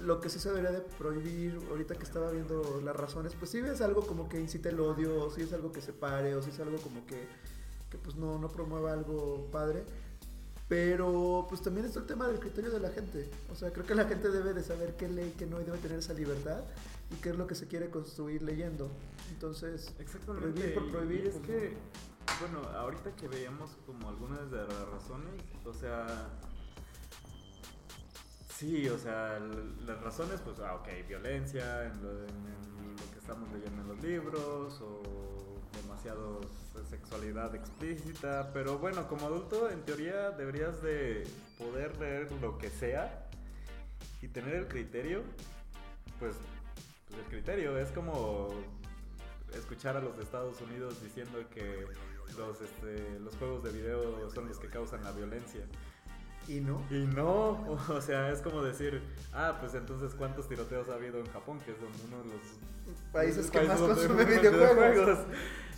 [0.00, 3.58] lo que sí se debería de prohibir, ahorita que estaba viendo las razones, pues sí
[3.58, 6.50] es algo como que incite el odio, o sí es algo que separe, o sí
[6.50, 7.26] es algo como que,
[7.90, 9.84] que pues no, no promueva algo padre.
[10.68, 13.30] Pero pues también está el tema del criterio de la gente.
[13.50, 15.78] O sea, creo que la gente debe de saber qué lee, qué no, y debe
[15.78, 16.64] tener esa libertad
[17.10, 18.90] y qué es lo que se quiere construir leyendo.
[19.30, 19.94] Entonces.
[20.26, 21.76] Prohibir por prohibir, Y es que,
[22.40, 26.28] bueno, ahorita que veíamos como algunas de las razones, o sea.
[28.58, 29.38] Sí, o sea,
[29.84, 34.00] las razones, pues, ah, ok, violencia en lo, en- lo que estamos leyendo en los
[34.02, 35.02] libros, o
[35.82, 36.40] demasiado
[36.72, 41.24] se- sexualidad explícita, pero bueno, como adulto, en teoría deberías de
[41.58, 43.28] poder leer lo que sea
[44.22, 45.22] y tener el criterio,
[46.18, 46.36] pues,
[47.08, 48.48] pues el criterio es como
[49.52, 51.86] escuchar a los de Estados Unidos diciendo que
[52.38, 55.66] los, este, los juegos de video son los que causan la violencia.
[56.48, 56.82] Y no.
[56.90, 61.26] Y no, o sea, es como decir, ah, pues entonces cuántos tiroteos ha habido en
[61.32, 65.18] Japón, que es donde uno de los Países que países más consumen más videojuegos.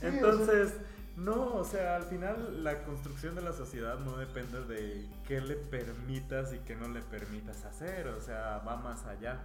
[0.01, 0.75] Sí, Entonces,
[1.17, 5.57] no, o sea, al final la construcción de la sociedad no depende de qué le
[5.57, 9.41] permitas y qué no le permitas hacer, o sea, va más allá.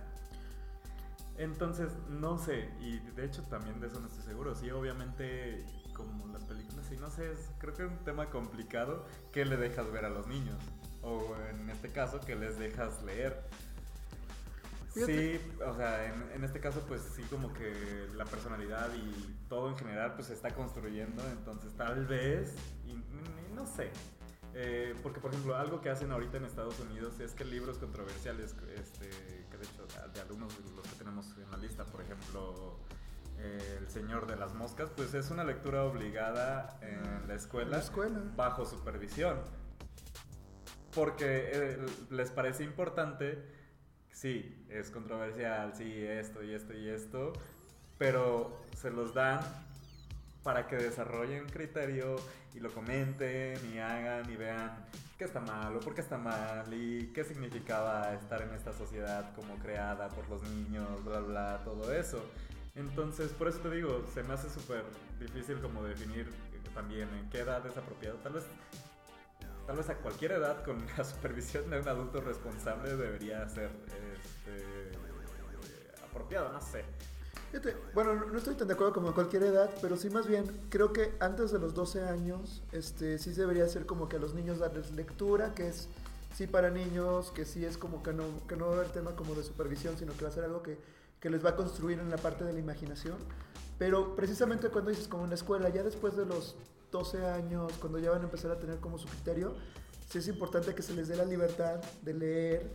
[1.38, 4.54] Entonces, no sé, y de hecho también de eso no estoy seguro.
[4.56, 9.06] Sí, obviamente, como las películas, y no sé, es- creo que es un tema complicado
[9.32, 10.58] que le dejas ver a los niños.
[11.04, 13.44] O en este caso, que les dejas leer.
[14.94, 19.70] Sí, o sea, en, en este caso, pues sí, como que la personalidad y todo
[19.70, 21.24] en general, pues se está construyendo.
[21.32, 22.54] Entonces, tal vez,
[22.86, 23.92] y, y no sé,
[24.56, 28.56] Eh, porque, por ejemplo, algo que hacen ahorita en Estados Unidos es que libros controversiales,
[28.78, 29.10] este,
[29.50, 32.78] que de hecho de algunos de los que tenemos en la lista, por ejemplo,
[33.40, 37.80] eh, El Señor de las Moscas, pues es una lectura obligada en la escuela, la
[37.80, 38.22] escuela.
[38.36, 39.38] bajo supervisión.
[40.96, 41.78] Porque eh,
[42.12, 43.44] les parece importante,
[44.12, 47.34] sí, es controversial, sí, esto y esto y esto,
[47.98, 49.40] pero se los dan
[50.44, 52.18] para que desarrollen criterio
[52.54, 54.86] y lo comenten y hagan y vean
[55.18, 59.34] qué está mal o por qué está mal y qué significaba estar en esta sociedad
[59.36, 62.24] como creada por los niños, bla, bla, todo eso.
[62.76, 64.84] Entonces, por eso te digo, se me hace súper
[65.20, 66.30] difícil como definir
[66.74, 68.18] también en qué edad es apropiado.
[68.18, 68.46] Tal vez,
[69.66, 73.72] tal vez a cualquier edad con la supervisión de un adulto responsable debería ser
[74.14, 74.92] este,
[76.04, 76.84] apropiado, no sé.
[77.94, 80.92] Bueno, no estoy tan de acuerdo como a cualquier edad, pero sí más bien creo
[80.92, 84.58] que antes de los 12 años, este, sí debería ser como que a los niños
[84.58, 85.88] darles lectura, que es
[86.36, 89.16] sí para niños, que sí es como que no, que no va a haber tema
[89.16, 90.80] como de supervisión, sino que va a ser algo que,
[91.20, 93.18] que les va a construir en la parte de la imaginación.
[93.78, 96.56] Pero precisamente cuando dices como en la escuela, ya después de los
[96.94, 99.56] 12 años, cuando ya van a empezar a tener como su criterio,
[100.10, 102.72] sí es importante que se les dé la libertad de leer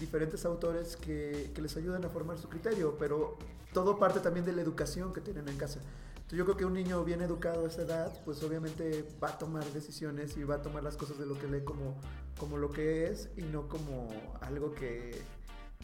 [0.00, 3.36] diferentes autores que, que les ayuden a formar su criterio, pero
[3.74, 5.80] todo parte también de la educación que tienen en casa.
[6.14, 9.38] Entonces yo creo que un niño bien educado a esa edad, pues obviamente va a
[9.38, 12.00] tomar decisiones y va a tomar las cosas de lo que lee como,
[12.38, 14.08] como lo que es y no como
[14.40, 15.22] algo que,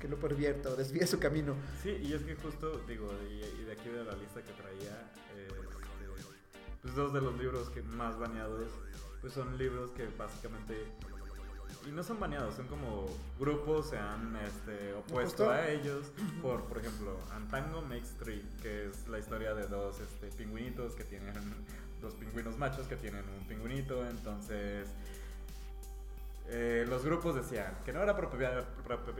[0.00, 1.54] que lo pervierta o desvíe su camino.
[1.82, 5.12] Sí, y es que justo, digo, y, y de aquí de la lista que traía,
[6.84, 8.68] pues dos de los libros que más baneados,
[9.22, 10.76] pues son libros que básicamente,
[11.88, 13.06] y no son baneados, son como
[13.40, 19.08] grupos se han este, opuesto a ellos, por, por ejemplo, Antango Makes Three, que es
[19.08, 21.32] la historia de dos este, pingüinitos que tienen,
[22.02, 24.86] dos pingüinos machos que tienen un pingüinito, entonces...
[26.46, 28.66] Eh, los grupos decían que no era apropiado,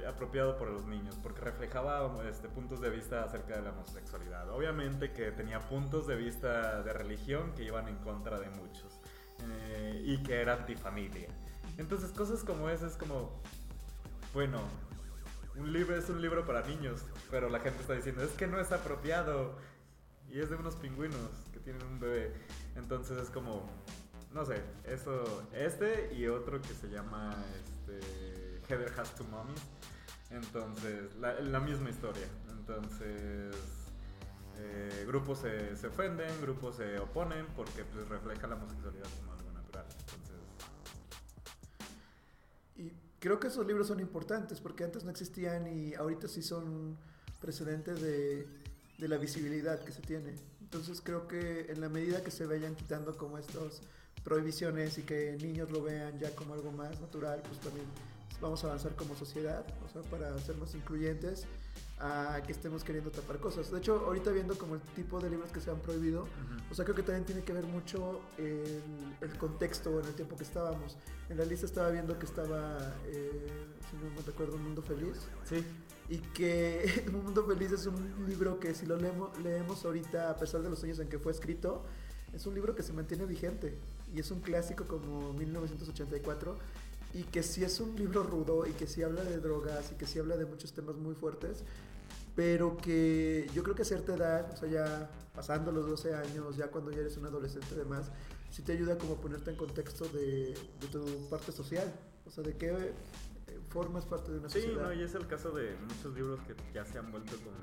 [0.06, 4.50] apropiado por los niños porque reflejaba este, puntos de vista acerca de la homosexualidad.
[4.50, 9.00] Obviamente que tenía puntos de vista de religión que iban en contra de muchos
[9.42, 11.28] eh, y que era antifamilia.
[11.78, 13.40] Entonces cosas como esas es como,
[14.34, 14.60] bueno,
[15.56, 18.60] un libro es un libro para niños, pero la gente está diciendo es que no
[18.60, 19.56] es apropiado
[20.28, 22.34] y es de unos pingüinos que tienen un bebé.
[22.76, 23.70] Entonces es como,
[24.34, 27.32] no sé, eso, este y otro que se llama
[27.64, 29.62] este, Heather Has Two Mommies.
[30.30, 32.26] Entonces, la, misma historia.
[32.50, 33.54] Entonces,
[34.56, 39.52] eh, grupos se, se ofenden, grupos se oponen porque pues, refleja la homosexualidad como algo
[39.52, 39.84] natural.
[40.00, 40.36] Entonces,
[42.76, 46.64] Y creo que esos libros son importantes porque antes no existían y ahorita sí son
[46.64, 46.98] un
[47.40, 48.48] precedente de,
[48.98, 50.34] de la visibilidad que se tiene.
[50.60, 53.82] Entonces creo que en la medida que se vayan quitando como estas
[54.24, 57.86] prohibiciones y que niños lo vean ya como algo más natural, pues también
[58.40, 61.46] vamos a avanzar como sociedad, o sea, para ser más incluyentes
[61.98, 63.70] a que estemos queriendo tapar cosas.
[63.70, 66.26] De hecho, ahorita viendo como el tipo de libros que se han prohibido,
[66.70, 68.82] o sea, creo que también tiene que ver mucho el,
[69.20, 70.96] el contexto en el tiempo que estábamos.
[71.28, 73.46] En la lista estaba viendo que estaba, eh,
[73.88, 75.20] si no me recuerdo, Un Mundo Feliz.
[75.44, 75.64] sí,
[76.08, 80.36] Y que Un Mundo Feliz es un libro que si lo leemos, leemos ahorita, a
[80.36, 81.84] pesar de los años en que fue escrito,
[82.32, 83.78] es un libro que se mantiene vigente.
[84.14, 86.56] Y es un clásico como 1984.
[87.14, 90.06] Y que sí es un libro rudo y que sí habla de drogas y que
[90.06, 91.62] sí habla de muchos temas muy fuertes.
[92.34, 96.56] Pero que yo creo que a cierta edad, o sea, ya pasando los 12 años,
[96.56, 98.10] ya cuando ya eres un adolescente y demás,
[98.50, 101.92] sí te ayuda como a ponerte en contexto de, de tu parte social.
[102.26, 102.92] O sea, de qué eh,
[103.68, 104.82] formas parte de una Sí, sociedad.
[104.82, 107.56] no, y es el caso de muchos libros que ya se han vuelto como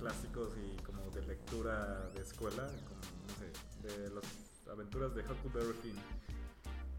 [0.00, 4.24] clásicos y como de lectura de escuela, como, no sé, de las
[4.70, 5.96] aventuras de Huckleberry Finn.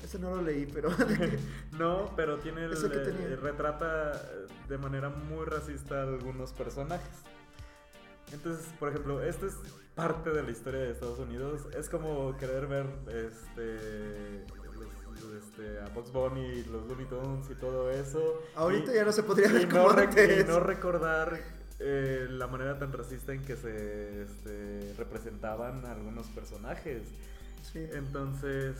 [0.03, 0.89] Ese no lo leí, pero
[1.77, 3.27] No, pero tiene el, ¿Ese qué tenía?
[3.27, 7.09] eh, retrata eh, de manera muy racista a algunos personajes.
[8.31, 9.55] Entonces, por ejemplo, esto es
[9.95, 11.67] parte de la historia de Estados Unidos.
[11.75, 14.45] Es como querer ver este,
[15.37, 18.41] este, a Box Bunny, los Looney Tunes y todo eso.
[18.55, 21.39] ahorita Y- ya no se podría ver no, rec- no recordar
[21.79, 27.01] eh, la manera tan racista en que se este, representaban algunos personajes.
[27.71, 27.87] Sí.
[27.93, 28.75] Entonces,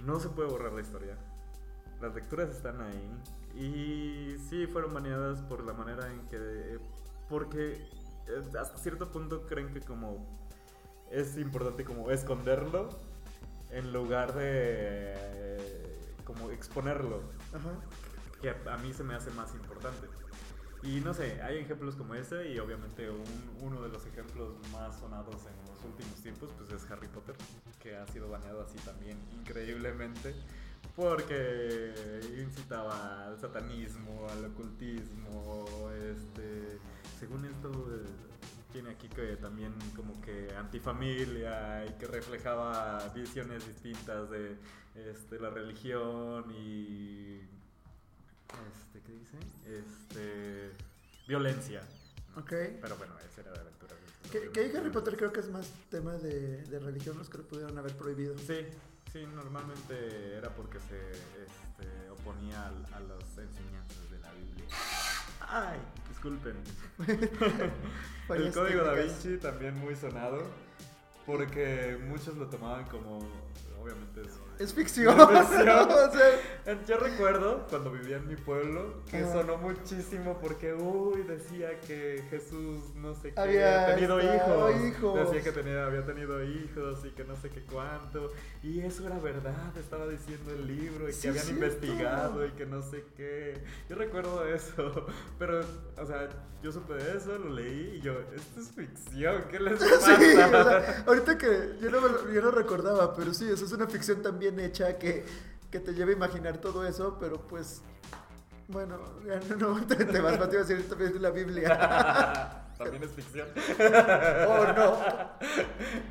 [0.00, 1.16] no se puede borrar la historia.
[2.00, 3.10] Las lecturas están ahí.
[3.54, 6.78] Y sí, fueron baneadas por la manera en que...
[7.28, 7.88] Porque
[8.28, 10.26] eh, hasta cierto punto creen que como
[11.10, 12.88] es importante como esconderlo
[13.70, 17.70] en lugar de eh, como exponerlo Ajá.
[18.40, 20.08] que a mí se me hace más importante.
[20.82, 23.08] Y no sé, hay ejemplos como este y obviamente
[23.60, 27.34] uno de los ejemplos más sonados en los últimos tiempos pues es Harry Potter,
[27.80, 30.34] que ha sido baneado así también increíblemente
[30.94, 36.78] porque incitaba al satanismo, al ocultismo, este,
[37.18, 37.70] según esto
[38.72, 44.56] tiene aquí que también como que antifamilia y que reflejaba visiones distintas de
[44.94, 47.40] este, la religión y
[48.72, 49.38] este, ¿qué dice?
[49.64, 50.72] Este,
[51.26, 51.82] violencia.
[52.36, 52.52] Ok.
[52.80, 53.96] Pero bueno, ese era de aventuras.
[54.30, 57.44] Que, que Harry Potter creo que es más tema de, de religión, los que lo
[57.44, 58.36] pudieron haber prohibido.
[58.38, 58.66] Sí,
[59.12, 64.66] sí, normalmente era porque se este, oponía a, a las enseñanzas de la Biblia.
[65.40, 66.56] Ay, disculpen.
[68.28, 70.42] El código da Vinci también muy sonado
[71.24, 73.18] porque muchos lo tomaban como
[73.80, 75.18] obviamente es es ficción.
[75.20, 81.80] o sea, yo recuerdo cuando vivía en mi pueblo que sonó muchísimo porque, uy, decía
[81.80, 87.10] que Jesús no sé qué había tenido hijos, Decía que tenía, había tenido hijos y
[87.10, 88.32] que no sé qué cuánto.
[88.62, 92.82] Y eso era verdad, estaba diciendo el libro y que habían investigado y que no
[92.82, 93.62] sé qué.
[93.88, 95.06] Yo recuerdo eso,
[95.38, 95.60] pero,
[95.96, 96.28] o sea,
[96.62, 100.16] yo supe de eso, lo leí y yo, esto es ficción, ¿qué les pasa?
[100.16, 103.86] Sí, o sea, ahorita que yo no, yo no recordaba, pero sí, eso es una
[103.86, 105.24] ficción también hecha que,
[105.70, 107.82] que te lleve a imaginar todo eso, pero pues,
[108.68, 112.62] bueno, ya no, te, te vas a decir también la Biblia.
[112.76, 113.48] También es ficción.
[114.48, 114.98] Oh, no.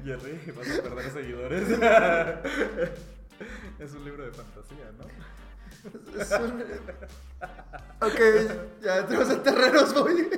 [0.03, 1.69] Jerry, vas a perder seguidores.
[3.77, 5.05] es un libro de fantasía, ¿no?
[8.01, 8.19] Ok,
[8.83, 10.29] ya entramos en terrenos muy...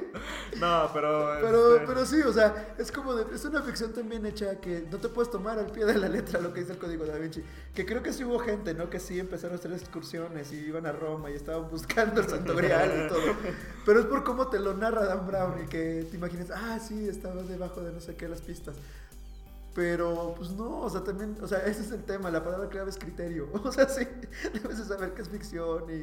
[0.60, 1.38] No, pero...
[1.42, 1.88] Pero, este...
[1.88, 5.10] pero sí, o sea, es como de, es una ficción también hecha que no te
[5.10, 7.44] puedes tomar al pie de la letra lo que dice el código da Vinci.
[7.74, 8.90] Que creo que sí hubo gente, ¿no?
[8.90, 12.56] Que sí empezaron a hacer excursiones y iban a Roma y estaban buscando el Santo
[12.56, 13.36] Grial y todo.
[13.86, 17.08] Pero es por cómo te lo narra Dan Brown y que te imaginas, ah, sí,
[17.08, 18.76] estaba debajo de no sé qué las pistas.
[19.78, 22.90] Pero, pues no, o sea, también, o sea, ese es el tema, la palabra clave
[22.90, 23.48] es criterio.
[23.63, 24.08] O sea, sí,
[24.52, 26.00] debes de saber qué es ficción y,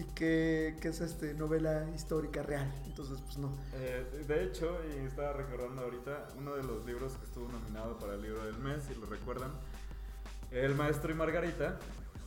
[0.00, 2.74] y qué, qué, es este, novela histórica real.
[2.86, 3.56] Entonces, pues no.
[3.74, 8.14] Eh, de hecho, y estaba recordando ahorita, uno de los libros que estuvo nominado para
[8.14, 9.52] el libro del mes, si lo recuerdan,
[10.50, 11.78] El Maestro y Margarita,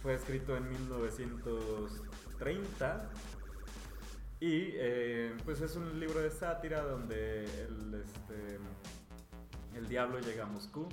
[0.02, 3.10] fue escrito en 1930.
[4.40, 8.58] Y eh, pues es un libro de sátira donde el, este,
[9.78, 10.88] el diablo llega a Moscú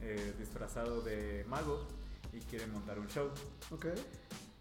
[0.00, 1.86] eh, disfrazado de mago
[2.32, 3.30] y quiere montar un show.
[3.70, 3.86] Ok.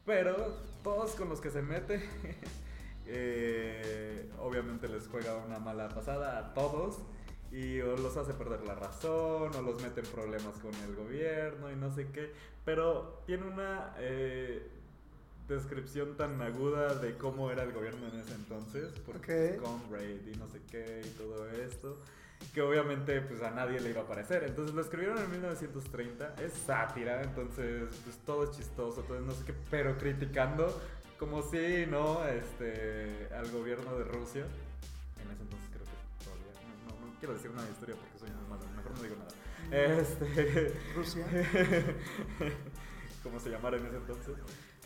[0.05, 2.07] Pero todos con los que se mete,
[3.07, 6.99] eh, obviamente les juega una mala pasada a todos
[7.51, 11.71] y o los hace perder la razón o los mete en problemas con el gobierno
[11.71, 12.31] y no sé qué.
[12.65, 14.69] Pero tiene una eh,
[15.47, 20.37] descripción tan aguda de cómo era el gobierno en ese entonces, porque con raid y
[20.37, 21.97] no sé qué y todo esto
[22.53, 24.43] que obviamente pues a nadie le iba a parecer.
[24.43, 29.45] Entonces lo escribieron en 1930, es sátira, entonces pues todo es chistoso, todo no sé
[29.45, 30.79] qué, pero criticando
[31.17, 32.25] como si, ¿no?
[32.25, 34.45] Este, al gobierno de Rusia.
[35.21, 36.51] En ese entonces creo que todavía,
[36.87, 39.31] no, no, quiero decir una historia porque soy muy malo, mejor no digo nada.
[39.69, 39.99] Mm.
[39.99, 41.25] Este, Rusia.
[43.23, 44.35] como se llamara en ese entonces.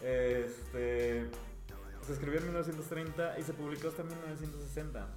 [0.01, 1.27] Este,
[2.05, 5.07] se escribió en 1930 y se publicó hasta 1960.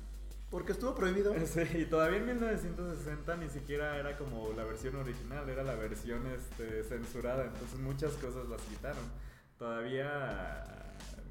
[0.50, 1.34] Porque estuvo prohibido.
[1.46, 6.26] Sí, y todavía en 1960 ni siquiera era como la versión original, era la versión
[6.26, 9.04] este, censurada, entonces muchas cosas las quitaron.
[9.58, 10.64] Todavía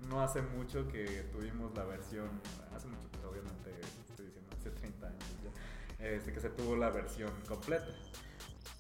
[0.10, 2.30] no hace mucho que tuvimos la versión,
[2.76, 3.72] hace mucho, obviamente
[4.10, 7.88] estoy diciendo, hace 30 años ya, este, que se tuvo la versión completa.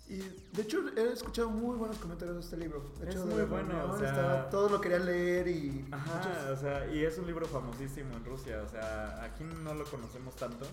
[0.10, 2.84] Y de hecho he escuchado muy buenos comentarios de este libro.
[3.00, 3.93] De hecho, es muy bueno.
[3.93, 5.86] O sea, todo lo quería leer y.
[5.91, 8.63] Ajá, o sea, y es un libro famosísimo en Rusia.
[8.65, 10.65] O sea, aquí no lo conocemos tanto,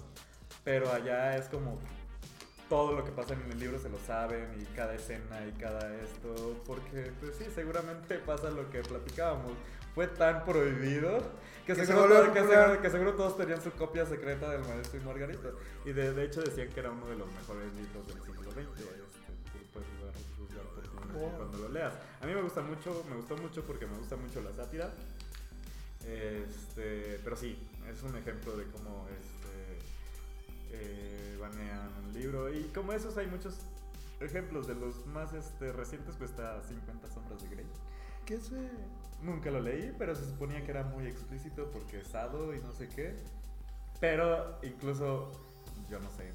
[0.65, 1.79] pero allá es como
[2.71, 5.95] todo lo que pasa en el libro se lo saben y cada escena y cada
[5.97, 6.63] esto.
[6.67, 9.53] Porque, pues sí, seguramente pasa lo que platicábamos.
[9.95, 11.21] Fue tan prohibido
[11.67, 15.51] que, seguro, que, seguro, todos tenían su copia secreta del Maestro y Margarita.
[15.85, 18.96] Y de, de hecho decían que era uno de los mejores libros del siglo XX
[21.37, 21.95] cuando lo leas.
[22.21, 24.91] A mí me gusta mucho, me gustó mucho porque me gusta mucho la sátira.
[26.05, 27.59] Este, pero sí,
[27.91, 29.79] es un ejemplo de cómo este,
[30.73, 32.53] eh, banean un libro.
[32.53, 33.55] Y como esos hay muchos
[34.21, 37.67] ejemplos de los más este, recientes, pues está 50 sombras de Grey.
[38.25, 38.71] ¿Qué sé?
[39.23, 42.73] Nunca lo leí, pero se suponía que era muy explícito porque es sado y no
[42.73, 43.17] sé qué.
[44.01, 45.33] Pero incluso,
[45.89, 46.31] yo no sé,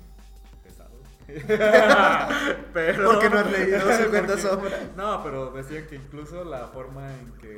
[2.73, 4.79] pero, porque no has leído 50 sombras.
[4.95, 7.57] No, pero decían que incluso la forma en que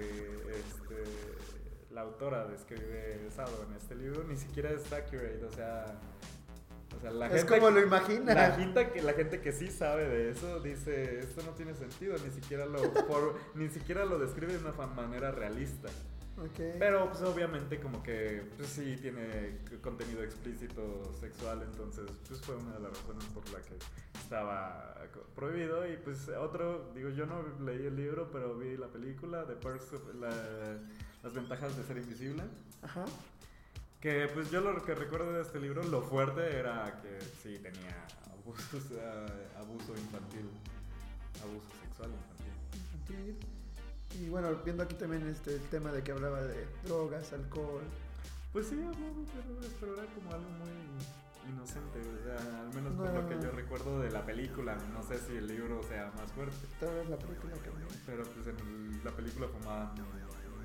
[0.52, 1.04] este,
[1.92, 5.86] la autora describe Sado en este libro ni siquiera es accurate, o sea,
[6.98, 8.34] o sea la es gente como lo imagina.
[8.34, 12.16] la gente que la gente que sí sabe de eso dice esto no tiene sentido,
[12.24, 15.90] ni siquiera lo por- ni siquiera lo describe de una manera realista.
[16.80, 22.74] Pero pues obviamente como que pues sí tiene contenido explícito sexual, entonces pues fue una
[22.74, 23.76] de las razones por la que
[24.20, 24.96] estaba
[25.36, 29.56] prohibido y pues otro, digo yo no leí el libro, pero vi la película de
[29.56, 30.80] Perks of- la-
[31.22, 32.44] las ventajas de ser invisible,
[32.82, 33.06] Ajá.
[34.02, 38.06] que pues yo lo que recuerdo de este libro, lo fuerte era que sí tenía
[38.32, 38.84] abusos,
[39.58, 40.50] abuso infantil,
[41.44, 42.54] abuso sexual infantil.
[42.74, 43.53] Infantil.
[44.20, 47.84] Y bueno, viendo aquí también este, el tema de que hablaba de drogas, alcohol.
[48.52, 53.14] Pues sí, hablaba, pero, pero era como algo muy inocente, o sea, al menos por
[53.14, 54.78] lo que yo recuerdo de la película.
[54.94, 57.70] No sé si el libro sea más fuerte, Tal vez la película que
[58.06, 59.94] pero pues en la película fumaban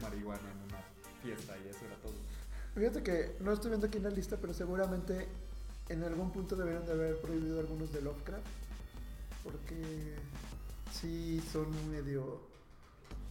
[0.01, 0.83] marihuana en una
[1.23, 2.15] fiesta y eso era todo.
[2.75, 5.27] Fíjate que no estoy viendo aquí en la lista, pero seguramente
[5.89, 8.47] en algún punto deberían de haber prohibido algunos de Lovecraft.
[9.43, 10.17] Porque
[10.93, 12.48] sí son medio.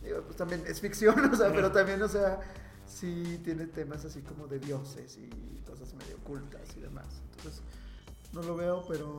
[0.04, 2.40] Digo, pues también es ficción, o sea, pero también, o sea,
[2.86, 7.22] sí tiene temas así como de dioses y cosas medio ocultas y demás.
[7.36, 7.62] Entonces,
[8.34, 9.18] no lo veo, pero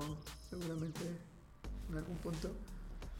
[0.49, 1.01] seguramente
[1.91, 2.51] en algún punto.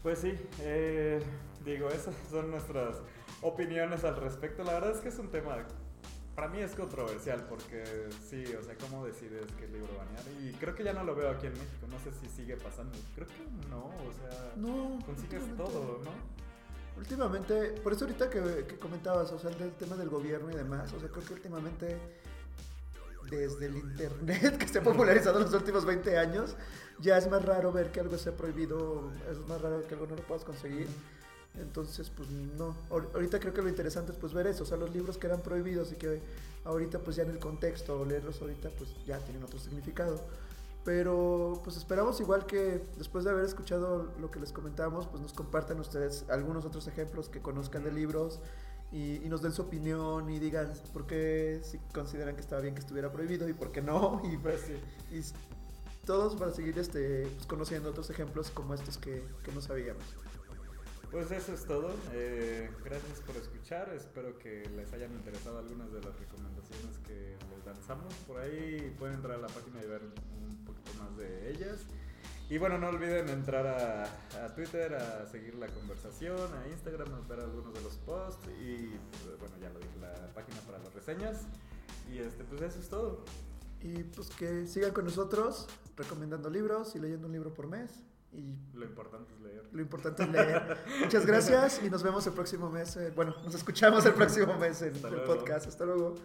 [0.01, 1.21] Pues sí, eh,
[1.65, 2.97] digo, esas son nuestras
[3.41, 4.63] opiniones al respecto.
[4.63, 5.57] La verdad es que es un tema,
[6.35, 7.83] para mí es controversial porque
[8.29, 10.23] sí, o sea, ¿cómo decides qué libro banear?
[10.41, 12.97] Y creo que ya no lo veo aquí en México, no sé si sigue pasando.
[13.13, 16.11] Creo que no, o sea, No, consigues todo, ¿no?
[16.99, 20.91] Últimamente, por eso ahorita que, comentabas, o sea, el del tema del gobierno y demás,
[20.93, 21.97] o sea, creo que últimamente,
[23.31, 26.55] desde el internet que se ha popularizado en los últimos 20 años,
[26.99, 30.15] ya es más raro ver que algo esté prohibido, es más raro que algo no
[30.17, 30.87] lo puedas conseguir.
[31.59, 32.75] Entonces, pues no.
[32.89, 35.27] Ahor- Ahorita creo que lo interesante es pues ver eso, o sea, los libros que
[35.27, 36.21] eran prohibidos y que
[36.65, 40.19] ahorita pues ya en el contexto, o leerlos ahorita pues ya tienen otro significado.
[40.85, 45.33] Pero pues esperamos igual que después de haber escuchado lo que les comentamos, pues nos
[45.33, 48.39] compartan ustedes algunos otros ejemplos que conozcan de libros
[48.91, 52.73] y, y nos den su opinión y digan por qué si consideran que estaba bien
[52.73, 54.21] que estuviera prohibido y por qué no.
[54.31, 54.71] Y, Pues
[55.11, 55.21] y
[56.05, 60.03] todos para seguir este, pues, conociendo otros ejemplos como estos que, que no sabíamos.
[61.11, 61.95] Pues eso es todo.
[62.13, 63.89] Eh, gracias por escuchar.
[63.95, 68.13] Espero que les hayan interesado algunas de las recomendaciones que les lanzamos.
[68.27, 71.79] Por ahí pueden entrar a la página y ver un poquito más de ellas.
[72.47, 74.03] Y bueno, no olviden entrar a,
[74.45, 78.47] a Twitter, a seguir la conversación, a Instagram, a ver algunos de los posts.
[78.61, 78.89] Y
[79.23, 81.47] pues, bueno, ya lo dije, la página para las reseñas.
[82.11, 83.25] Y este, pues eso es todo.
[83.81, 88.03] Y pues que sigan con nosotros recomendando libros y leyendo un libro por mes.
[88.31, 89.63] Y Lo importante es leer.
[89.71, 90.77] lo importante es leer.
[91.01, 92.95] Muchas gracias y nos vemos el próximo mes.
[92.97, 95.35] eh, bueno, nos escuchamos el próximo mes en Hasta el luego.
[95.35, 95.67] podcast.
[95.67, 96.15] Hasta luego.